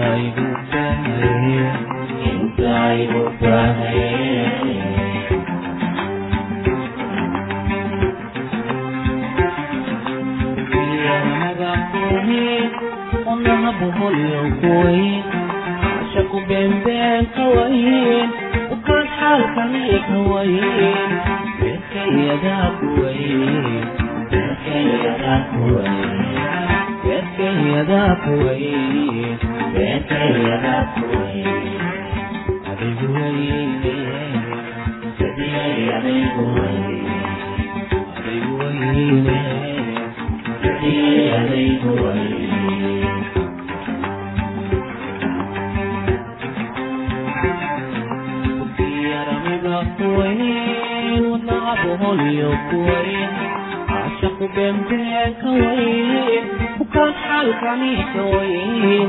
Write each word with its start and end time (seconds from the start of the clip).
inside 0.00 0.38
of 0.38 0.60
the 0.70 0.86
hair, 1.04 1.72
inside 2.32 3.10
of 3.20 3.32
the 3.40 3.58
hair. 3.80 5.60
Qolnaha 13.24 13.70
boqolyo 13.80 14.40
kuweyn 14.60 15.22
Cashaku 15.82 16.38
beenbeen 16.48 17.24
kawayn 17.36 18.28
Ukaan 18.74 19.06
xaalkanii 19.18 19.98
kawayn 20.08 21.10
Beerkayadaa 21.60 22.68
kuweyn 22.80 23.66
Beerkayadaa 24.30 25.38
kuweyn 25.52 25.98
Beerkayadaa 27.04 28.12
kuweyn 28.24 29.59
عشق 53.88 54.38
بمديك 54.56 55.44
وين 55.44 56.44
وكان 56.80 57.12
حالك 57.12 57.62
عليك 57.64 58.16
وين 58.16 59.08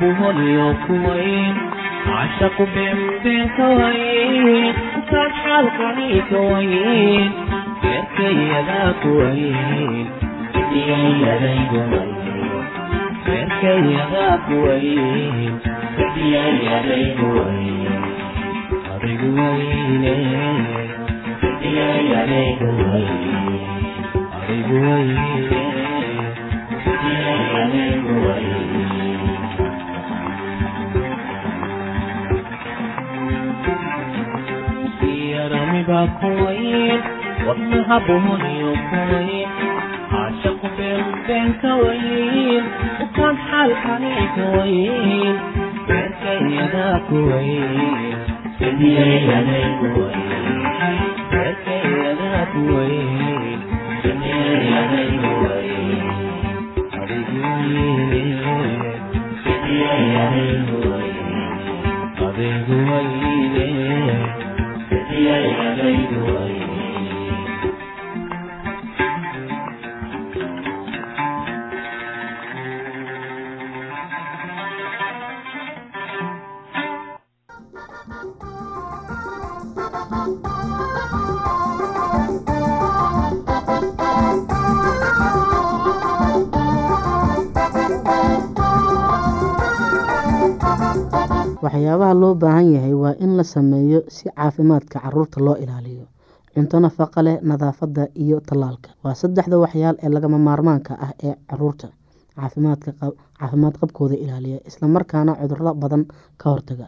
wadnaha 0.00 0.16
buholiyo 0.16 0.66
kuwayn 0.86 1.54
cashaqu 2.04 2.64
beenbeen 2.74 3.48
ka 3.56 3.66
wayn 3.78 4.46
intaad 4.96 5.32
xaalkani 5.42 6.08
ka 6.30 6.40
wayn 6.50 7.28
beerkayadaa 7.82 8.90
kuwayn 9.02 10.06
diyayadaygu 10.72 11.80
beerkayadaa 13.26 14.36
kuwayn 14.46 15.52
diyayadaygu 16.14 17.26
wayn 17.36 17.90
bediyayadaygu 48.60 49.98
wayn 50.00 50.40
waxyaabaha 91.62 92.14
loo 92.20 92.34
baahan 92.42 92.66
yahay 92.74 92.89
in 93.24 93.30
la 93.38 93.44
sameeyo 93.44 94.00
si 94.16 94.24
caafimaadka 94.36 95.00
carruurta 95.04 95.38
loo 95.46 95.56
ilaaliyo. 95.64 96.04
Cunto 96.54 96.76
nafaqa 96.80 97.22
leh 97.26 97.36
nadaafadda 97.50 98.04
iyo 98.24 98.40
tallaalka. 98.48 98.90
Waa 99.04 99.14
saddexda 99.14 99.56
waxyaal 99.64 99.96
ee 100.04 100.08
lagama 100.14 100.38
maarmaanka 100.48 100.92
ah 101.06 101.12
ee 101.28 101.34
carruurta 101.50 101.88
caafimaad 102.36 103.74
qabkooda 103.80 104.16
ilaaliya 104.24 104.58
islamarkaana 104.68 105.32
cudurro 105.40 105.72
badan 105.82 106.02
ka 106.40 106.46
hortaga. 106.52 106.86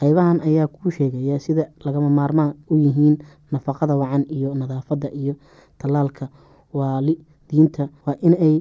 Qeybahan 0.00 0.38
ayaa 0.48 0.66
kuu 0.74 0.90
sheegaya 0.96 1.36
sida 1.46 1.64
lagama 1.84 2.08
maarmaan 2.18 2.52
u 2.70 2.76
yihiin 2.84 3.16
nafaqada 3.52 3.94
wacan 4.02 4.24
iyo 4.36 4.54
nadaafadda 4.54 5.08
iyo 5.20 5.34
tallaalka. 5.80 6.28
Waalidiinta 6.72 7.88
waa 8.06 8.16
inay 8.28 8.54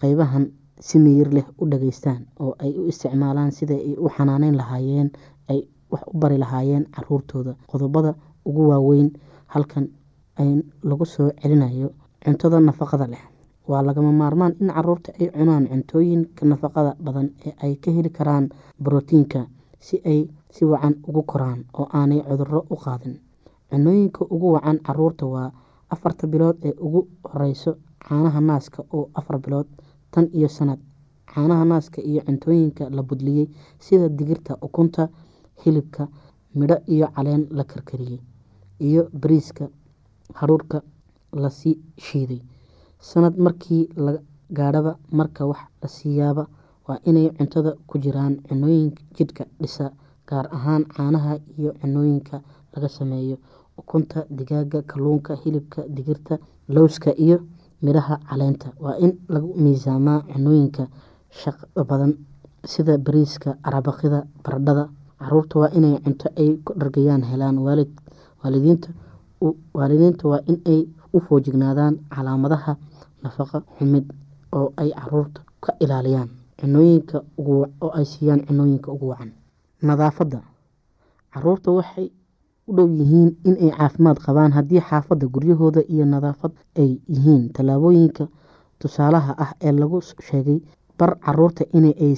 qeybahan 0.00 0.44
si 0.80 0.98
miyir 0.98 1.28
leh 1.36 1.46
u 1.58 1.66
dhageystaan 1.70 2.22
oo 2.40 2.52
ay 2.58 2.72
u 2.78 2.86
isticmaalaan 2.90 3.52
sida 3.58 3.74
ay 3.74 3.94
u 3.98 4.08
xanaaneyn 4.16 4.56
lahaayeen 4.60 5.08
ay 5.14 5.31
wax 5.92 6.02
u 6.12 6.18
bari 6.18 6.38
lahaayeen 6.38 6.84
caruurtooda. 6.94 7.52
Qodobada 7.70 8.14
ugu 8.48 8.68
waaweyn 8.70 9.10
halkan 9.54 9.88
lagu 10.82 11.04
soo 11.06 11.30
celinayo 11.42 11.90
cuntada 12.24 12.60
nafaqada 12.60 13.06
leh. 13.06 13.22
Waa 13.68 13.82
lagama 13.82 14.12
maarmaan 14.12 14.54
in 14.60 14.68
carruurta 14.74 15.12
ay 15.20 15.28
cunaan 15.30 15.68
cuntooyinka 15.70 16.42
nafaqada 16.46 16.96
badan 17.04 17.28
ee 17.46 17.52
ay 17.62 17.72
ka 17.76 17.90
heli 17.90 18.10
karaan 18.10 18.48
brotiinka 18.84 19.46
si 19.78 20.00
ay 20.04 20.20
si 20.50 20.64
wacan 20.64 20.94
ugu 21.08 21.22
koraan 21.22 21.64
oo 21.78 21.86
aanay 21.92 22.20
cudurro 22.28 22.60
u 22.70 22.76
qaadin. 22.76 23.14
Cunooyinka 23.70 24.24
ugu 24.34 24.52
wacan 24.54 24.78
carruurta 24.86 25.26
waa 25.26 25.52
afarta 25.90 26.26
bilood 26.26 26.56
ee 26.64 26.74
ugu 26.80 27.06
horeyso 27.32 27.76
caanaha 28.08 28.40
naaska 28.40 28.82
oo 28.92 29.10
afar 29.14 29.38
bilood 29.38 29.66
tan 30.10 30.26
iyo 30.34 30.48
sanad. 30.48 30.80
Caanaha 31.34 31.64
naaska 31.64 32.02
iyo 32.02 32.22
cuntooyinka 32.26 32.90
la 32.90 33.02
budliyey 33.02 33.46
sida 33.78 34.08
digirta 34.08 34.56
ukunta 34.62 35.08
hilibka 35.64 36.08
midho 36.54 36.76
iyo 36.94 37.06
caleen 37.16 37.42
la 37.50 37.64
karkariyey 37.64 38.20
iyo 38.88 39.02
bariiska 39.20 39.64
haruurka 40.34 40.82
la 41.32 41.50
sii 41.50 41.78
shiiday. 41.96 42.40
Sanad 42.98 43.36
markii 43.38 43.88
gaadhaba 44.52 44.96
marka 45.12 45.46
wax 45.46 45.60
la 45.82 45.88
siiyaaba 45.88 46.46
waa 46.88 46.98
inay 47.04 47.30
cuntada 47.38 47.72
ku 47.86 47.98
jiraan 47.98 48.34
cunooyinka 48.48 49.02
jidhka 49.16 49.44
dhisa 49.60 49.92
gaar 50.28 50.46
ahaan 50.56 50.84
caanaha 50.94 51.38
iyo 51.58 51.72
cunooyinka 51.80 52.42
laga 52.74 52.88
sameeyo. 52.88 53.36
Ukunta 53.78 54.24
digaaga 54.30 54.82
kalluunka 54.82 55.34
hilibka 55.42 55.82
digirta 55.88 56.38
lowska 56.68 57.10
iyo 57.16 57.38
midhaha 57.82 58.16
caleenta. 58.28 58.72
Waa 58.80 58.96
in 58.98 59.12
lagu 59.28 59.54
miisaamaa 59.62 60.20
cunooyinka 60.32 60.86
shaqada 61.30 61.84
badan 61.84 62.12
sida 62.64 62.98
bariiska 62.98 63.56
arabaqida 63.62 64.26
baradhada 64.44 64.88
carruurta 65.22 65.54
waa 65.62 65.70
inay 65.78 65.94
cunto 66.04 66.26
ay 66.42 66.50
ku 66.64 66.72
dhargayaan 66.80 67.22
helaan 67.30 67.58
waalidiinta 69.74 70.24
waa 70.28 70.40
in 70.46 70.58
ay 70.66 70.80
u 71.12 71.20
foojignaadaan 71.20 71.94
calaamadaha 72.14 72.72
nafaqa 73.22 73.58
xumid 73.78 74.06
oo 74.52 74.72
ay 74.76 74.90
carruurta 74.98 75.40
ka 75.64 75.70
ilaaliyaan 75.80 76.28
cunooyinka 76.60 77.18
oo 77.38 77.90
ay 77.98 78.04
siiyaan 78.04 78.42
cunooyinka 78.46 78.92
ugu 78.92 79.08
wacan. 79.08 79.30
Nadaafadda. 79.82 80.40
Caruurta 81.34 81.70
waxay 81.78 82.10
u 82.68 82.72
dhow 82.76 82.88
yihiin 82.98 83.30
inay 83.44 83.70
caafimaad 83.78 84.18
qabaan 84.24 84.52
haddii 84.52 84.80
xaafadda 84.88 85.26
guryahooda 85.34 85.80
iyo 85.88 86.04
nadaafad 86.04 86.52
ay 86.78 86.90
yihiin. 87.08 87.52
Tallaabooyinka 87.52 88.28
tusaalaha 88.78 89.32
ah 89.44 89.52
ee 89.60 89.72
lagu 89.72 90.00
sheegay 90.02 90.58
bar 90.98 91.18
carruurta 91.24 91.64
in 91.72 91.84
ay 91.84 92.14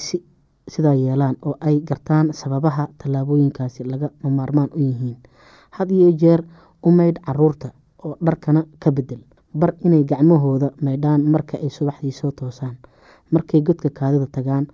sidaa 0.68 0.94
yeelaan 0.94 1.36
oo 1.46 1.56
ay 1.60 1.80
gartaan 1.88 2.32
sababaha 2.32 2.88
tallaabooyinkaasi 2.98 3.84
laga 3.90 4.08
maarmaan 4.30 4.70
u 4.76 4.78
yihiin. 4.78 5.16
Had 5.70 5.90
iyo 5.90 6.10
jeer 6.20 6.40
u 6.86 6.90
maydh 6.90 7.20
carruurta 7.26 7.68
oo 8.04 8.16
dharkana 8.26 8.64
ka 8.78 8.90
bedel 8.92 9.20
bar 9.54 9.72
inay 9.84 10.04
gacmahooda 10.04 10.70
maydhaan 10.82 11.22
marka 11.32 11.56
ay 11.62 11.70
subaxdii 11.70 12.12
soo 12.12 12.30
toosaan 12.32 12.76
markay 13.30 13.60
godka 13.60 13.88
kaadida 13.90 14.26
tagaan 14.26 14.66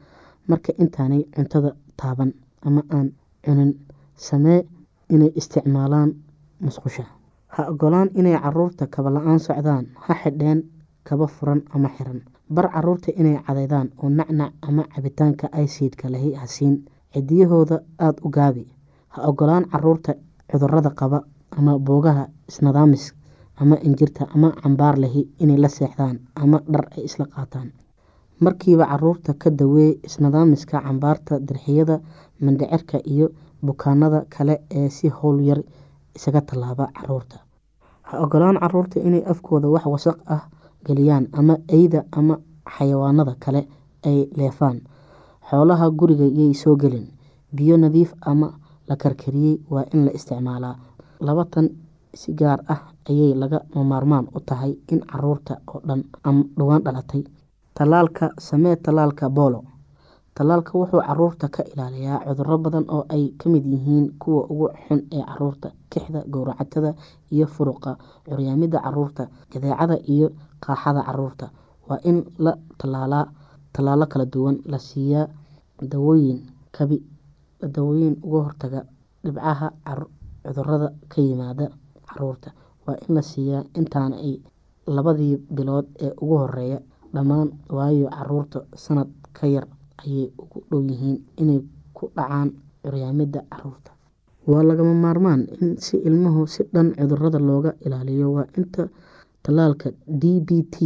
marka 0.48 0.72
intaanay 0.78 1.22
cuntada 1.36 1.70
taaban 1.96 2.32
ama 2.66 2.82
aan 2.90 3.12
cunin. 3.44 3.72
Samee 4.16 4.66
inay 5.10 5.32
isticmaalaan 5.34 6.10
musqusha. 6.60 7.04
Ha 7.48 7.62
ogolaan 7.72 8.10
inay 8.14 8.36
carruurta 8.42 8.86
kaba 8.86 9.10
la'aan 9.14 9.38
socdaan 9.40 9.86
ha 10.04 10.14
xidheen 10.14 10.62
kaba 11.04 11.26
furan 11.26 11.62
ama 11.74 11.88
xiran 11.88 12.20
bar 12.50 12.66
carruurta 12.74 13.12
inay 13.20 13.36
cadeydaan 13.46 13.88
oo 14.02 14.08
nacnac 14.18 14.52
ama 14.68 14.82
cabitaanka 14.94 15.46
aysiidka 15.52 16.08
lahi 16.10 16.34
hasiin. 16.34 16.84
Cidiyahooda 17.14 17.76
aada 17.98 18.20
u 18.24 18.28
gaabi. 18.30 18.64
Ha 19.08 19.22
ogolaan 19.28 19.64
carruurta 19.72 20.12
cudurrada 20.50 20.90
qaba 21.00 21.22
ama 21.58 21.78
boogaha 21.78 22.24
isnadaamis 22.48 23.12
ama 23.60 23.76
injirta 23.82 24.26
ama 24.34 24.50
cambaar 24.62 24.96
lahi 24.98 25.22
inay 25.38 25.56
la 25.58 25.68
seexdaan 25.68 26.20
ama 26.34 26.60
dhar 26.72 26.86
ay 26.96 27.04
isla 27.04 27.26
qaataan. 27.34 27.72
Markiiba 28.40 28.86
carruurta 28.86 29.34
ka 29.34 29.50
daweey 29.50 29.98
isnadaamiska 30.04 30.80
cambaarta 30.86 31.38
dirxiyada 31.48 32.00
mindhicirka 32.40 32.98
iyo 33.04 33.28
bukaanada 33.66 34.24
kale 34.30 34.54
ee 34.70 34.88
si 34.88 35.08
howlyar 35.08 35.58
isaga 36.16 36.40
tallaaba 36.40 36.86
carruurta. 36.96 37.36
Ha 38.02 38.18
ogolaan 38.24 38.58
carruurta 38.60 39.00
inay 39.00 39.22
afkooda 39.26 39.68
wax 39.68 39.84
wasaq 39.86 40.18
ah 40.26 40.42
geliyaan 40.86 41.28
ama 41.32 41.54
eyda 41.68 42.04
ama 42.12 42.38
xayawaanada 42.76 43.34
kale 43.44 43.62
ay 44.06 44.18
leefaan. 44.36 44.80
Xoolaha 45.50 45.90
guriga 45.90 46.24
yay 46.38 46.54
soo 46.54 46.76
gelin. 46.76 47.06
Biyo 47.56 47.76
nadiif 47.76 48.12
ama 48.20 48.48
la 48.88 48.96
karkariyey 48.96 49.60
waa 49.70 49.84
in 49.94 50.04
la 50.04 50.10
isticmaalaa. 50.14 50.76
Laba 51.20 51.44
tan 51.44 51.68
si 52.14 52.32
gaar 52.34 52.60
ah 52.68 52.80
ayay 53.10 53.34
laga 53.34 53.60
maarmaan 53.74 54.26
u 54.34 54.40
tahay 54.40 54.72
in 54.92 55.00
carruurta 55.10 55.54
oo 55.68 55.80
dhan 55.88 56.04
ama 56.24 56.44
dhowaan 56.58 56.82
dhalatay. 56.84 57.22
Tallaalka 57.74 58.30
samee 58.38 58.76
tallaalka 58.76 59.30
boolo 59.30 59.64
tallaalka 60.40 60.72
wuxuu 60.80 61.02
carruurta 61.06 61.46
ka 61.54 61.62
ilaaliyaa 61.72 62.18
cuduro 62.26 62.56
badan 62.64 62.84
oo 62.96 63.02
ay 63.14 63.24
ka 63.40 63.46
mid 63.52 63.64
yihiin 63.72 64.06
kuwa 64.22 64.42
ugu 64.52 64.66
xun 64.88 65.00
ee 65.16 65.22
carruurta 65.28 65.68
kixda 65.92 66.20
gowracatada 66.32 66.90
iyo 67.34 67.46
furuqa 67.54 67.90
curyaamida 68.28 68.78
carruurta 68.84 69.24
jadeecada 69.52 69.96
iyo 70.14 70.28
qaaxada 70.64 71.02
carruurta 71.08 71.46
waa 71.88 72.00
in 72.10 72.24
la 72.44 72.52
tallaalaa 72.80 73.24
tallaalo 73.74 74.06
kala 74.12 74.24
duwan 74.34 74.56
la 74.72 74.78
siiyaa 74.78 75.26
dawooyin 75.92 76.38
kabi 76.76 76.96
dawooyin 77.76 78.14
uga 78.26 78.40
hortaga 78.46 78.80
dhibcaha 79.24 79.68
cudurrada 80.44 80.88
ka 81.12 81.18
yimaada 81.26 81.66
carruurta 82.08 82.48
waa 82.86 82.96
in 83.08 83.14
la 83.16 83.22
siiyaa 83.22 83.62
intaan 83.80 84.12
ay 84.24 84.32
labadii 84.96 85.36
bilood 85.56 85.86
ee 86.04 86.12
ugu 86.22 86.36
horreeya 86.42 86.78
dhammaan 87.14 87.48
waayo 87.76 88.08
carruurta 88.16 88.58
sanad 88.84 89.08
ka 89.38 89.46
yar 89.54 89.66
ayay 90.02 90.30
ugu 90.38 90.58
dhow 90.70 90.80
yihiin 90.90 91.18
inay 91.36 91.60
ku 91.96 92.10
dhacaan 92.16 92.50
curyaamida 92.84 93.40
carruurta 93.50 93.92
waa 94.50 94.62
lagama 94.64 94.94
maarmaan 95.04 95.42
in 95.60 95.76
si 95.76 95.96
ilmuhu 96.08 96.46
si 96.48 96.62
dhan 96.72 96.94
cudurrada 96.96 97.38
looga 97.38 97.70
ilaaliyo. 97.86 98.32
Waa 98.32 98.46
inta 98.58 98.88
tallaalka 99.42 99.92
d 100.06 100.40
b 100.40 100.64
t 100.74 100.76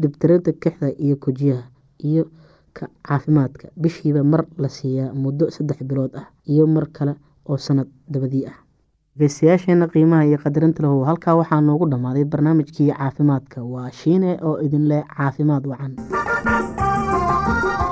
dhibtirada 0.00 0.52
kixda 0.52 0.88
iyo 1.04 1.16
kojiyaha 1.16 1.64
iyo 2.08 2.24
ka 2.72 2.88
caafimaadka. 3.06 3.68
Bishiiba 3.76 4.24
mar 4.24 4.46
la 4.58 4.68
siiyaa 4.68 5.12
muddo 5.14 5.50
saddex 5.50 5.78
bilood 5.84 6.12
ah 6.16 6.26
iyo 6.48 6.66
mar 6.66 6.86
kale 6.92 7.14
oo 7.48 7.56
sanad 7.56 7.88
dabadii 8.08 8.46
ah. 8.46 8.56
Dhegeystayaasheena 9.18 9.86
qiimaha 9.92 10.24
iyo 10.26 10.38
qadarinta 10.38 10.82
lahu 10.82 11.04
halkaa 11.04 11.34
waxaa 11.38 11.60
noogu 11.60 11.86
dhammaaday 11.90 12.24
barnaamijkii 12.24 12.90
caafimaadka. 12.94 13.62
Waa 13.62 13.90
shiine 13.90 14.38
oo 14.42 14.58
idin 14.64 14.88
leh 14.90 15.04
caafimaad 15.16 15.64
wacan 15.66 15.92
qalbiga 17.08 17.88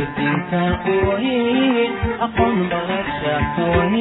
nuubisinka 0.00 0.60
wayn 1.08 1.92
aqoon 2.26 2.56
barasha 2.72 3.34
wayn 3.56 3.96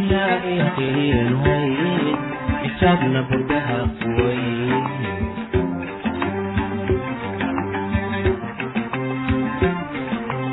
ilaahay 0.00 0.56
yaqiin 0.60 1.30
wayn 1.44 2.16
kitaabna 2.62 3.20
gudaha 3.30 3.78
wayn 4.18 4.84